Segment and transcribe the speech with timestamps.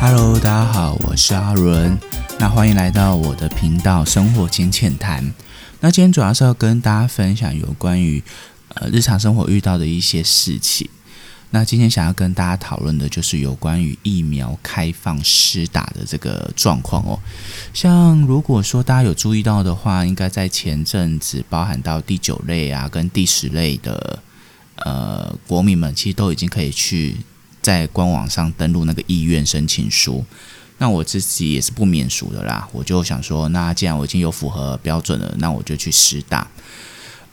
[0.00, 1.98] Hello，大家好，我是阿伦。
[2.38, 5.24] 那欢迎来到我的频道《生活浅浅谈》。
[5.80, 8.22] 那今天主要是要跟大家分享有关于
[8.74, 10.88] 呃日常生活遇到的一些事情。
[11.50, 17.18] 那今天想要跟大家讨论的就是有关于疫苗开放施打的这个状况哦。
[17.74, 24.20] 像如果说大家有注意到的话，应该在前阵子包含到第九类啊跟第十类的
[24.76, 27.16] 呃国民们，其实都已经可以去。
[27.68, 30.24] 在官网上登录那个意愿申请书，
[30.78, 32.66] 那我自己也是不免俗的啦。
[32.72, 36.48] 我就想说，那既然我已经有符合标准了，那我就去实打。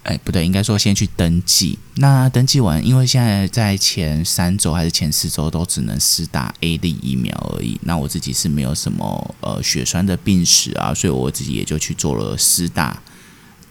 [0.03, 1.79] 哎，不对，应该说先去登记。
[1.95, 7.79] 那登记完，因为现在在前三周还是前四周都只能施打 A 的疫苗而已。
[7.83, 13.01] 那我自己是没有什么呃血栓的病史啊，所以我自己也就去做了施打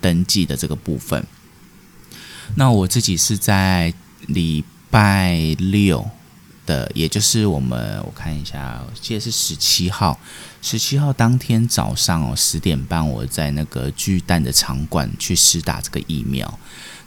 [0.01, 1.26] 登记的这个部分。
[2.54, 3.92] 那我自己是在
[4.26, 6.09] 礼拜六。
[6.66, 10.18] 的，也就是我们我看一下，记得是十七号，
[10.62, 16.59] 十七号当天早上哦十点半，我在那个巨蛋的场馆去施打这个疫苗。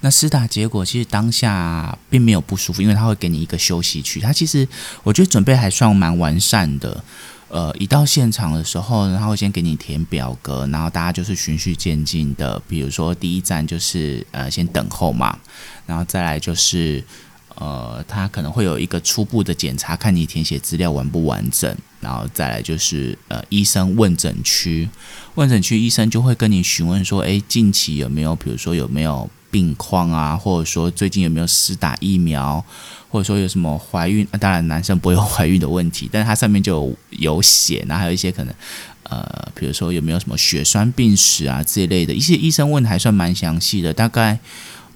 [0.01, 4.19] 那施打结果其实当下并没有不舒服，因为他会给你一个休息区。
[4.19, 4.67] 他其实
[5.03, 7.03] 我觉得准备还算蛮完善的。
[7.49, 12.61] 呃，一到现场的时候，他会先给你填表格，然后大家就是循序渐进的。
[12.67, 15.39] 比如说第一站就是呃先等候嘛，
[15.85, 17.03] 然后再来就是。
[17.59, 24.87] 呃，他可能会有一个初步的检查，看你填写资料完不完整，然后再来就是呃，医生问诊区，
[25.33, 32.63] 问诊区医生就会跟你询问说，诶，近期有没有，比如说有没有病况啊，或者说最近有没有施打疫苗，
[33.09, 38.53] 或者说有什么怀孕，当然男生不会有怀孕的问题，但是它上面就有写，然后还有一些可能，
[39.01, 44.39] 呃，比如说有没有什么血栓病史啊这一类的，一些医生问的还算蛮详细的，大概。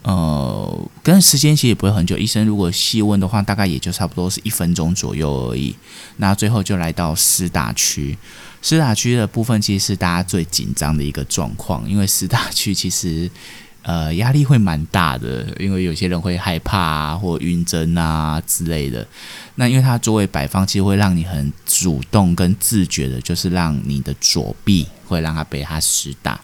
[0.04, 2.18] 呃，跟时间其实也不会很久。
[2.18, 5.76] 医生如果细问的话，大概也就差不多是一分钟左右而已。
[6.18, 8.18] 那最后就来到四大区，
[8.64, 13.30] 四大区的部分其实是大家最紧张的一个状况，因为四大区其实
[13.84, 19.08] 呃压力会蛮大的，因为有些人会害怕啊，或晕针啊之类的。
[19.56, 26.40] 那因为它座位摆放，其实会让你很主动跟自觉的，就是让你的左臂会让他被他施打。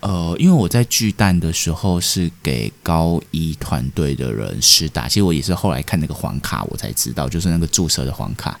[0.00, 8.56] 呃，因为我在巨蛋的时候是给高一团队的人试打，其实我也是后来看那个黄卡，我才知道就是那个注射的黄卡。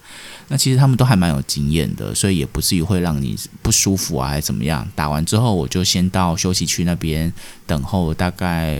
[0.48, 4.84] 那其实他们都还蛮有经验的，所以也不至于会让你不舒服啊，还是怎么样。
[4.96, 7.32] 打完之后，我就先到休息区那边
[7.64, 8.78] 等候，大概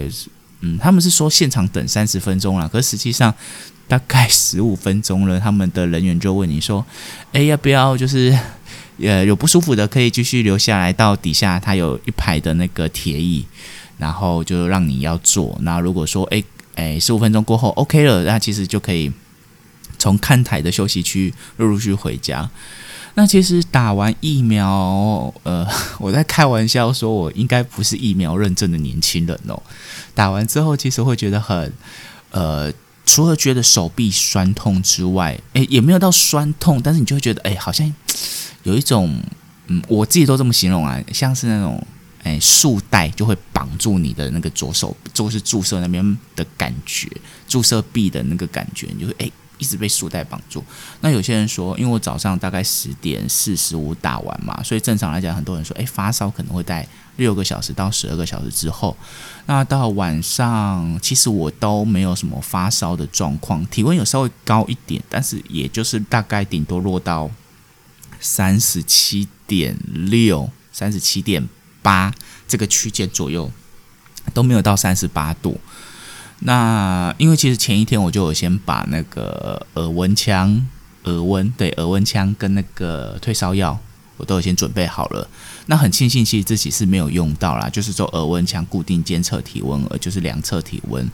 [0.60, 3.32] 嗯，他们是说现场等三十分钟了，可实际上
[3.86, 6.84] 大概十五分钟了，他们的人员就问你说
[7.32, 8.36] ：“哎，要不要就是？”
[9.00, 13.44] 呃，有不舒服的可以继续留下来，到底下它有一排的那个铁椅，
[13.96, 15.56] 然后就让你要坐。
[15.62, 16.42] 那如果说，哎
[16.74, 19.12] 哎，十五分钟过后 OK 了，那其实就可以
[19.98, 22.50] 从看台的休息区陆陆续回家。
[23.14, 25.66] 那其实打完疫苗，呃，
[25.98, 29.60] 我在开玩笑说，我应该不是疫苗认证的年轻人哦。
[30.14, 31.72] 打完之后，其实会觉得很，
[32.30, 32.72] 呃，
[33.04, 37.92] 除了觉得手臂酸痛之外，哎，也没有到酸痛，但是你就会觉得，哎，好像。
[38.64, 39.20] 有一种，
[39.68, 41.86] 嗯，我自己都这么形容啊，像是那种，
[42.22, 47.08] 哎，束带就会绑住你的那个左手，就是注射那边的感觉，
[47.46, 50.62] 注射臂的那个感觉，你就会哎，一直被束带绑住。
[51.00, 56.86] 那有些人说，因为我早上大概十点四十五打完嘛，所以正常来讲，很多人说，哎，发烧可能会在
[57.16, 58.96] 六个小时到十二个小时之后。
[59.46, 67.30] 那到晚上，其实我都没有什么发烧的状况，体温有稍微高一点，但是也就是大概顶多落到。
[68.20, 71.48] 三十七点六、三十七点
[71.82, 72.12] 八
[72.46, 73.50] 这个区间左右
[74.34, 75.60] 都没有到三十八度。
[76.40, 80.66] 那因为其实前一天我就有先把那个耳温枪、
[81.04, 83.78] 耳温对耳温枪跟那个退烧药，
[84.16, 85.28] 我都有先准备好了。
[85.66, 91.10] 那很庆幸，其实自己是没有用到啦，就是说耳温枪固定监测体温，而就是量测体温。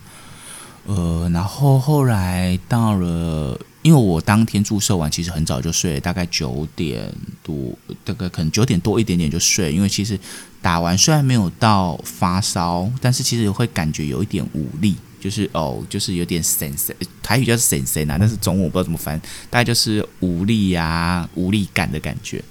[0.86, 3.58] 呃，然后后来到了。
[3.84, 7.06] 因为我当天注射完，其实很早就睡，大概九点
[7.42, 7.54] 多，
[8.02, 9.70] 大概可能九点多一点点就睡。
[9.70, 10.18] 因为其实
[10.62, 19.20] 打完虽然没有到发烧，但是其实会感觉有一点无力，就是哦，就是有点神神，台语叫神神啊，但是中文我不知道怎么翻，
[19.50, 22.42] 大概就是无力呀、无力感的感觉。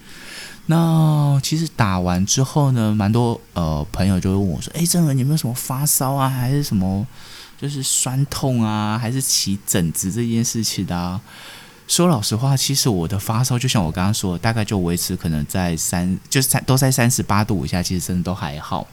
[0.67, 7.07] 那其实打完之后呢，蛮多呃朋友就会问我说：“哎，郑文，有没有什么发烧啊，还是什么？”
[7.63, 11.21] 就是酸痛啊，还是起疹子这件事情的。
[11.87, 18.85] 说老实话，其实我的发烧就像我刚刚说，大概就维持可能在三，就是三都在三十八度以下，其实真的都还好。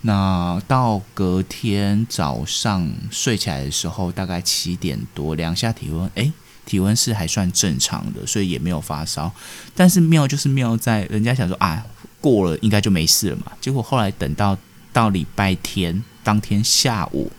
[0.00, 6.32] 那到隔天早上睡起来的时候，大概七点多量下体温，诶，
[6.64, 9.30] 体温是还算正常的，所以也没有发烧。
[9.74, 11.84] 但是妙就是妙在，人家想说啊，
[12.22, 13.52] 过了应该就没事了嘛。
[13.60, 14.56] 结果后来等到
[14.94, 17.30] 到礼拜天当天下午，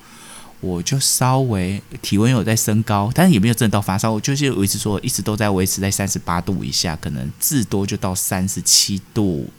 [0.62, 4.12] 我就稍微体温有在升高，但是也没有真的到发烧。
[4.12, 9.50] 我就是我一直说，一直都在维持在三十八度以下，可能至多就到三十七度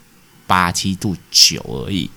[0.47, 2.11] 八、七度九而已。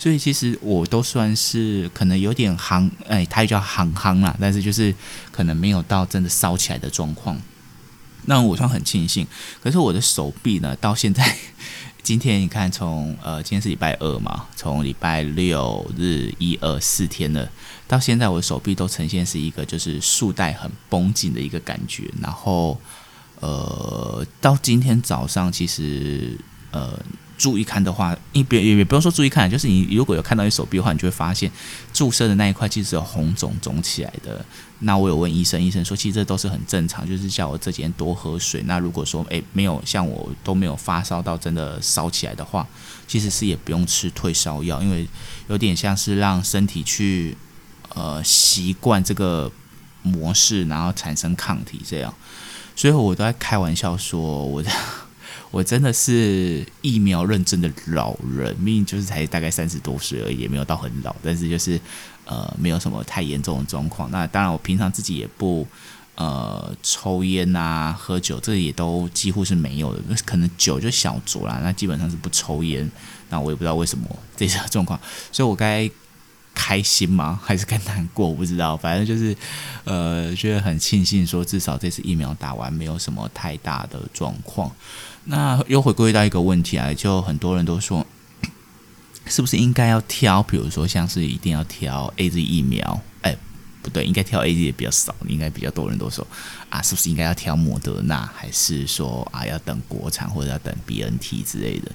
[0.00, 4.94] 所以其实我都算是可能有点夯，哎，它也叫夯夯啦，但是就是
[5.32, 7.40] 可能没有到真的烧起来的状况。
[8.26, 9.26] 那我算很庆幸，
[9.62, 11.36] 可是我的手臂呢，到现在
[12.08, 17.46] 今天你看，从呃今天是礼拜二嘛，从礼拜六日一二四天了，
[17.86, 22.80] 到现在我的手臂都呈现是一个就是束带很绷紧的一个感觉，然后
[23.40, 26.34] 呃到今天早上其实
[26.70, 26.98] 呃。
[27.38, 31.50] 注意看的话，你别也也不用说注意看，就是你如果有看到你手臂的话，你就会发现
[31.92, 34.44] 注射的那一块其实有红肿肿起来的。
[34.80, 38.62] 那我有问医生，医生说其实这都是很正常，就是叫我这几天多喝水。
[38.66, 42.66] 那如果说诶没有像我都没有发烧到真的烧起来的话，
[43.06, 45.06] 其实是也不用吃退烧药，因为
[45.48, 47.36] 有点像是让身体去
[47.94, 49.50] 呃习惯这个
[50.02, 52.12] 模式，然后产生抗体这样。
[52.74, 54.70] 所以我都在开玩笑说我的。
[55.50, 61.80] 我真的是疫苗认证的老人，明明就是才大概三十多岁而已，也没有到很老，但是就是
[62.26, 64.10] 呃没有什么太严重的状况。
[64.10, 65.66] 那当然，我平常自己也不
[66.14, 70.02] 呃抽烟啊、喝酒，这也都几乎是没有的。
[70.24, 72.90] 可能酒就小酌啦，那基本上是不抽烟。
[73.30, 74.04] 那我也不知道为什么
[74.36, 74.98] 这些状况，
[75.32, 75.90] 所以我该
[76.58, 77.38] 开心吗？
[77.46, 78.28] 还是该难过？
[78.28, 78.76] 我不知道。
[78.76, 79.34] 反正就是
[79.84, 84.70] 呃觉得很庆幸，说至少这次疫苗打完没有什么太大的状况。
[85.24, 88.04] 那又回归到一个问题啊，就很多人都说，
[89.26, 90.42] 是不是应该要挑？
[90.42, 93.00] 比如说，像是一定要挑 A Z 疫苗？
[93.22, 93.36] 哎，
[93.80, 96.26] 不对，应该挑 A Z 也比较少，应该比较多人都说
[96.70, 98.28] 啊，是不是应该要挑莫德纳？
[98.34, 101.92] 还是说啊，要等国产或者要等 B N T 之类的？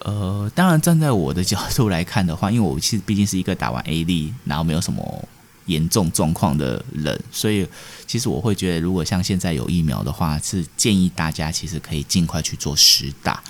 [0.00, 5.28] 呃，当然站在我的角度来看的话，因为我其实毕竟是一个打完 A D，然后没有什么。
[5.66, 7.64] 严重状况的人，所以
[8.04, 13.40] 其实我会觉得，如果像现在有疫苗的话，是建议大家其实可以尽快去做实打。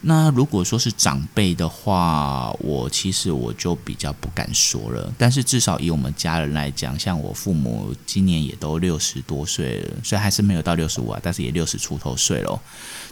[0.00, 5.12] 那如果说是长辈的话，我其实我就比较不敢说了。
[5.16, 12.60] 但是至少以我们家人来讲，像我父母今年也都六十多岁了，虽然还是没有到六十五啊，但是也六十出头岁了。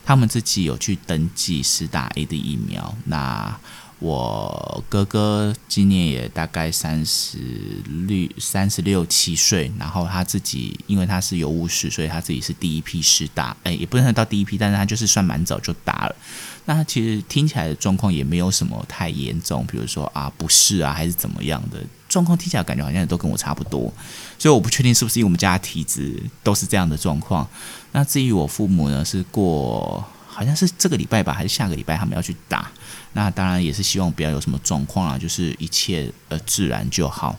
[0.09, 3.61] 他们自己有去登记实打 A 的疫苗，那。
[4.01, 7.37] 我哥哥今年也大概三十
[8.07, 16.15] 六、三十六七岁，然后他自己因为他是有务士，所以他自己是第一批试打，哎，也不能算到第一批，但是他就是算蛮早就打了。
[16.67, 23.93] 那其实听起来的状况也没有什么太严重，比如说啊不适啊还是怎么样的状况，听起来感觉好像都跟我差不多，
[24.39, 27.47] 所以我不确定是不是因为我们家体质都是这样的状况。
[27.93, 32.71] 那至于我父母呢，是过好像是这个礼拜吧，还是下个礼拜他们要去打。
[33.13, 37.37] 那当然也是希望不要有什么状况啊，就是一切呃自然就好。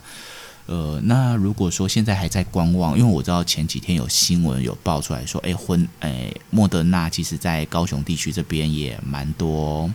[0.66, 9.92] 呃，那如果说现在还在观望，因为我知道前几天有新闻有爆出来说，哎，婚哎莫德纳其实在高雄地区这边也蛮多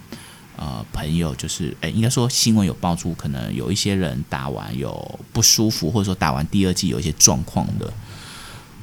[0.56, 7.92] 呃朋友，就是哎应该说新闻有爆出，可能有一些人打完有不舒服，或者说打完第二剂有一些状况的。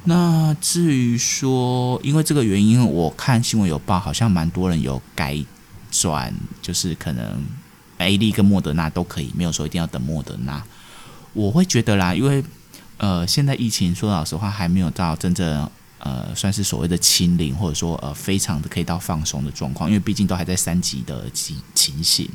[0.04, 5.44] 那至于说因为这个原因，我看新闻有报，好像蛮多人有改。
[5.94, 7.44] 转就是可能
[7.98, 10.64] A 利跟莫德纳都可以，没有说一定要等莫德纳。
[11.34, 12.42] 我会觉得啦，因为
[12.96, 15.70] 呃现在疫情说老实话还没有到真正
[16.04, 22.30] 呃算是所谓的清零，或者说呃非常的可以到放松的状况，因为毕竟都还在三级的情情形。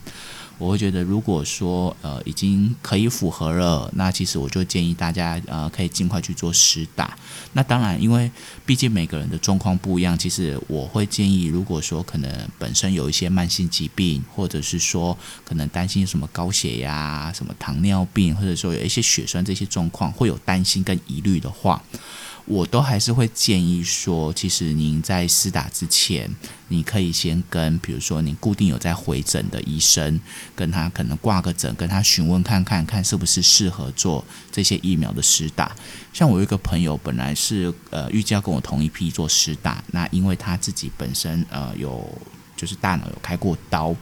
[0.59, 7.15] 我会觉得，如果说呃已经可以符合了，那其实我就建议大家呃可以尽快去做实打。
[7.53, 8.31] 那当然，因为
[8.65, 21.83] 毕竟每个人的状况不一样，其实我会建议，如果说可能本身有一些慢性疾病，或者是说可能担心什么高血压、什么糖尿病，或者说有一些血栓这些状况，会有担心跟疑虑的话。
[22.47, 26.31] 我都还是会建议说，其实您在施打之前，
[26.69, 30.21] 你可以先跟，比如说您固定有在回诊的医生，
[30.55, 35.75] 跟他可能挂个诊，跟他询问看看看是不是适合做这些疫苗的施打。
[36.13, 42.09] 像我有一个朋友，本来是呃预计要跟我同一批做施打，那因为他自己本身呃有。
[42.57, 43.95] 就是大脑有开过刀，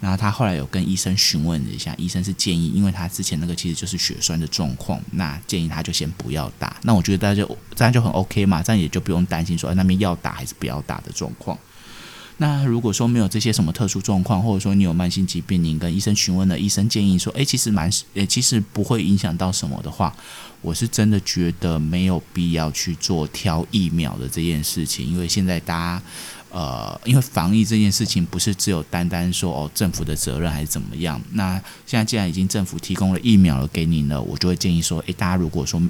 [0.00, 6.76] 然后他后来有跟医生询问了一下，医生是建议，因为他之前那个其实就是血栓的状况，那建议他就先不要打。
[6.82, 7.46] 那我觉得大家
[7.76, 11.56] 这样就很 OK 嘛，这样也就不用担心说那边要打还是不要打的状况。
[12.40, 20.14] 那如果说没有这些什么特殊状况，或者说你有慢性疾病，您跟医生询问了，医生建议说，诶，其实蛮，诶，其实不会影响到什么的话，
[20.62, 26.02] 我是真的觉得没有必要去做挑疫苗的这件事情，因为现在大家。
[26.50, 31.20] 呃，因为防疫这件事情不是只有单单说哦政府的责任还是怎么样？
[31.32, 35.80] 那现在既然已经政府提供了疫苗了给你呢，我就会建议说，诶，大家如果说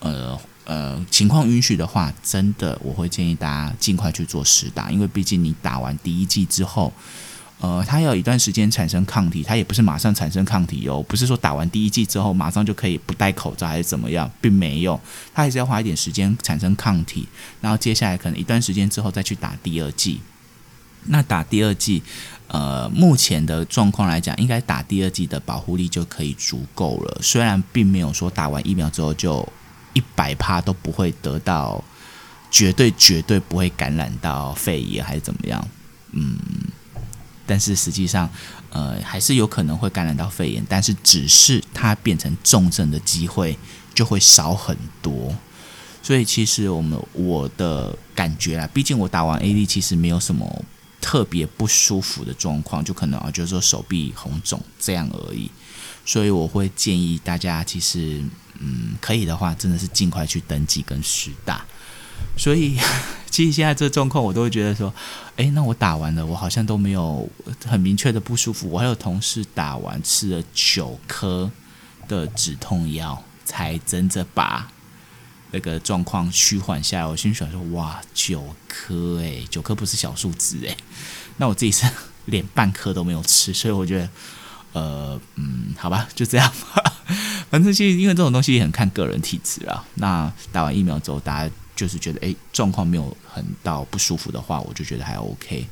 [0.00, 6.92] 呃呃情况允许的话，真的我会建议大家尽快去做实打，因为毕竟你打完第一剂之后。
[7.58, 15.00] 呃，它要一段时间产生抗体，它也不是马上产生抗体哦，不是说打完第一剂之后马上就可以不戴口罩还是怎么样，并没有，
[15.34, 17.26] 它还是要花一点时间产生抗体，
[17.62, 20.20] 然后接下来可能一段时间之后再去打第二剂。
[21.06, 22.02] 那打第二剂，
[22.48, 27.18] 呃，目前的状况来讲，应该打第二剂的保护力就可以足够了。
[27.22, 29.48] 虽然并没有说打完疫苗之后就
[29.94, 31.82] 一百趴都不会得到，
[32.50, 35.66] 绝对绝对不会感染到肺炎还是怎么样，
[36.12, 36.36] 嗯。
[37.46, 38.28] 但是实际上，
[38.70, 43.56] 呃，还是有可能会感染到肺炎，但是只是它变成重症的机会
[43.94, 45.34] 就会少很多。
[46.02, 50.64] 所以其实我们我的感觉啊，毕竟我打完 A D 其实没有什么
[51.00, 55.50] 特别不舒服的状况，就可能啊，就是说手臂红肿这样而已。
[56.04, 58.22] 所以我会建议大家，其实
[58.60, 61.64] 嗯，可以的话，真的是尽快去登记跟实打。
[62.36, 62.78] 所以，
[63.30, 64.92] 其实现在这状况，我都会觉得说，
[65.36, 67.28] 哎，那我打完了，我好像都没有
[67.64, 68.68] 很明确的不舒服。
[68.68, 71.50] 我还有同事打完吃了九颗
[72.06, 74.70] 的止痛药，才真的把
[75.50, 77.06] 那个状况趋缓下来。
[77.06, 80.76] 我心想说，哇，九颗哎，九颗不是小数字哎。
[81.38, 81.86] 那我自己是
[82.26, 84.08] 连半颗都没有吃，所以我觉得，
[84.72, 86.92] 呃，嗯，好吧，就这样吧。
[87.50, 89.84] 反正其实因为这种东西也很看个人体质啊。
[89.94, 91.54] 那打完疫苗之后，大家。
[91.76, 95.66] 就是觉得诶状况没有很到不舒服的话，我就觉得还 OK。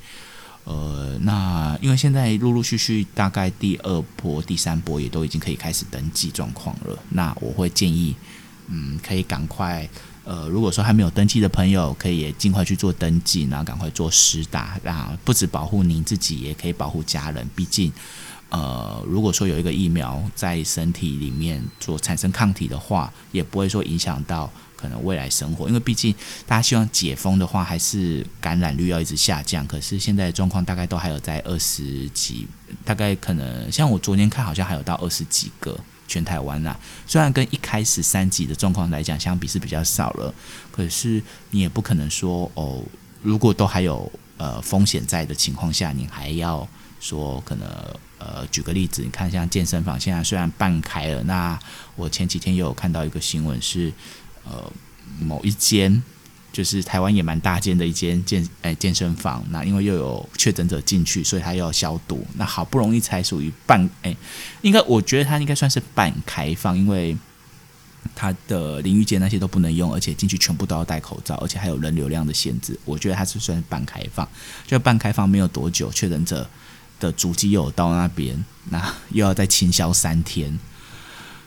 [0.65, 6.99] 呃，那因为现在陆陆续续大概第二波、第三波也都已经可以开始登记状况了。
[7.11, 8.17] 那我会建议，
[8.69, 9.87] 嗯，可以赶快，
[10.25, 17.47] 呃，如果说还没有登记的朋友，可以也尽快去做登记，然后赶快做实打，那，不止保护您自己，也可以保护家人。
[17.55, 17.93] 毕竟，
[18.49, 24.51] 呃，如果说有一个疫苗在身体里面做产生抗体的话，也不会说影响到。
[24.85, 26.15] 可能未来生活，因为毕竟
[26.47, 29.67] 大家希望解封的话，还是感染率要一直下降。
[29.67, 32.47] 可是现在的状况大概都还有在二十几，
[32.85, 35.75] 大概可能像我昨天看，好像还有到二十几个
[36.07, 36.77] 全台湾呐。
[37.07, 40.35] 虽然跟一开始三级的状况来讲相比是比较少了，
[40.71, 42.85] 可是你也不可能说哦，
[43.23, 46.69] 如果都还有呃风险在的情况下，你还要
[47.01, 47.67] 说可能
[48.19, 51.59] 呃举个例子，你看像健身房现在虽然半开了，那
[51.97, 53.91] 我前几天又有看到一个新闻是。
[54.45, 54.73] 呃，
[55.21, 56.03] 某一间
[56.53, 62.25] 就是台湾也蛮大间的一间健诶健身房，那因为又有确诊者进去，所以他又要消毒。
[62.37, 64.17] 那好不容易才属于半诶，
[64.63, 67.17] 应该我觉得他应该算是半开放，因为
[68.15, 72.79] 他的淋浴间那些都不能用，而且进去全部都要戴口罩，而且还有人流量的限制。
[72.85, 74.29] 我觉得他是算是半开放，
[74.67, 76.49] 就半开放没有多久，确诊者
[77.01, 80.57] 的足迹又到那边，那又要再清消三天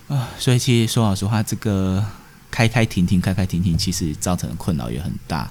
[0.10, 0.30] 啊。
[0.38, 2.04] 所以其实说老实话，这个。
[2.50, 5.50] 开开停停，开开停停，其实造成的困扰也很大。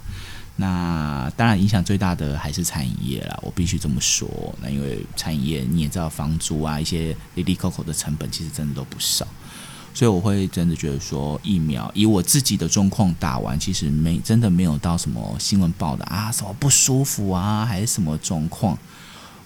[0.59, 3.39] 那当然，影响最大的还是餐饮业啦。
[3.43, 4.27] 我必须这么说。
[4.63, 9.29] 那因为餐饮业你也知道，房租啊，一些滴滴扣扣的成本，其实真的都不少。
[9.93, 18.79] 所以我会真的觉得说，疫苗以我自己的状况打完，其实没真的没有到什么新闻报的啊，什么不舒服啊，还是什么状况。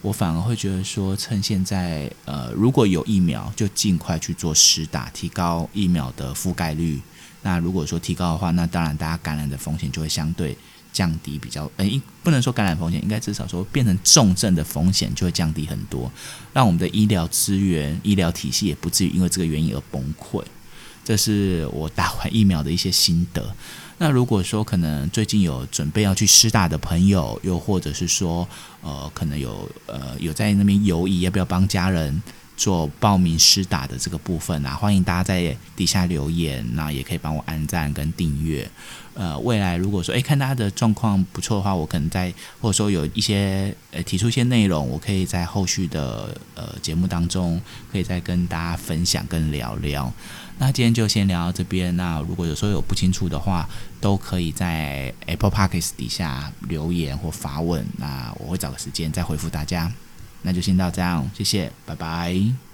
[0.03, 7.01] 我反而会觉得说，趁现在呃，如果有疫苗，就尽快去做实打，提高疫苗的覆盖率。
[7.43, 10.57] 那如果说提高的话，那当然大家感染的风险就会相对
[10.93, 16.11] 降低，比较诶，不能说感染风险，应该至少说变成重症的风险就会降低很多，
[16.53, 20.43] 让我们的医疗资源、医疗体系也不至于因为这个原因而崩溃。
[21.03, 23.55] 这是我打完疫苗的一些心得。
[23.99, 28.47] 那如果说可能最近有准备要去师大的朋友，又或者是说
[28.83, 32.23] 呃，可能有呃有在那边犹疑要不要帮家人。
[32.61, 38.71] 做报名施打的这个部分啊，欢迎大家在底下留言，那也可以帮我按赞跟订阅。
[39.15, 47.59] 呃，未来如果说诶看大家的状况不错的话，我可能在或者说有一些呃提出一些内容，我可以在后续的呃节目当中
[47.91, 50.13] 可以再跟大家分享跟聊聊。
[50.59, 51.97] 那今天就先聊到这边。
[51.97, 53.67] 那如果有时候有不清楚的话，
[54.03, 59.91] 都可以在 Apple Podcast 底下留言或发问，那我会找个时间再回复大家。
[60.43, 62.70] 那就先到这样，谢谢，拜拜。